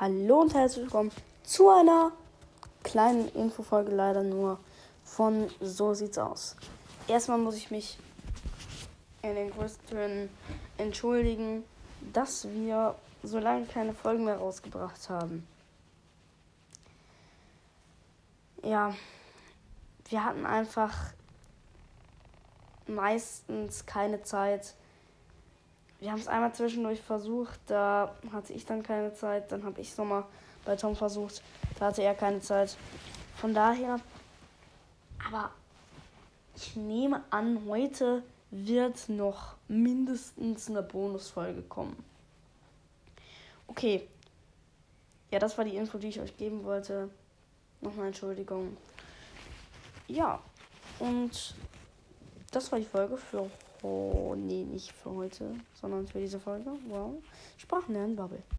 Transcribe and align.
Hallo 0.00 0.40
und 0.40 0.54
herzlich 0.54 0.84
willkommen 0.84 1.12
zu 1.42 1.68
einer 1.68 2.12
kleinen 2.82 3.28
Infofolge, 3.34 3.94
leider 3.94 4.22
nur 4.22 4.58
von 5.04 5.50
So 5.60 5.92
sieht's 5.92 6.16
aus. 6.16 6.56
Erstmal 7.06 7.36
muss 7.36 7.56
ich 7.56 7.70
mich 7.70 7.98
in 9.20 9.34
den 9.34 9.50
größten 9.50 9.86
Tönen 9.90 10.30
entschuldigen, 10.78 11.64
dass 12.14 12.48
wir 12.48 12.94
so 13.22 13.38
lange 13.38 13.66
keine 13.66 13.92
Folgen 13.92 14.24
mehr 14.24 14.38
rausgebracht 14.38 15.10
haben. 15.10 15.46
Ja, 18.62 18.94
wir 20.08 20.24
hatten 20.24 20.46
einfach 20.46 21.12
meistens 22.86 23.84
keine 23.84 24.22
Zeit. 24.22 24.72
Wir 26.00 26.10
haben 26.10 26.20
es 26.20 26.28
einmal 26.28 26.54
zwischendurch 26.54 27.00
versucht, 27.00 27.60
da 27.66 28.14
hatte 28.32 28.54
ich 28.54 28.64
dann 28.64 28.82
keine 28.82 29.12
Zeit. 29.14 29.52
Dann 29.52 29.64
habe 29.64 29.80
ich 29.80 29.90
es 29.90 29.98
nochmal 29.98 30.24
bei 30.64 30.74
Tom 30.76 30.96
versucht, 30.96 31.42
da 31.78 31.86
hatte 31.86 32.02
er 32.02 32.14
keine 32.14 32.40
Zeit. 32.40 32.76
Von 33.36 33.54
daher, 33.54 34.00
aber 35.26 35.50
ich 36.56 36.76
nehme 36.76 37.22
an, 37.30 37.62
heute 37.68 38.22
wird 38.50 39.08
noch 39.08 39.56
mindestens 39.68 40.68
eine 40.68 40.82
Bonusfolge 40.82 41.62
kommen. 41.62 41.96
Okay. 43.66 44.08
Ja, 45.30 45.38
das 45.38 45.56
war 45.56 45.64
die 45.64 45.76
Info, 45.76 45.98
die 45.98 46.08
ich 46.08 46.20
euch 46.20 46.36
geben 46.36 46.64
wollte. 46.64 47.08
Nochmal 47.80 48.08
Entschuldigung. 48.08 48.76
Ja, 50.08 50.40
und 50.98 51.54
das 52.50 52.70
war 52.72 52.78
die 52.78 52.84
Folge 52.84 53.16
für. 53.16 53.50
Oh, 53.82 54.34
nee, 54.36 54.64
nicht 54.64 54.92
für 54.92 55.10
heute, 55.10 55.54
sondern 55.80 56.06
für 56.06 56.18
diese 56.20 56.38
Folge. 56.38 56.72
Wow. 56.88 57.14
Sprachenlernen 57.56 58.16
Bubble. 58.16 58.42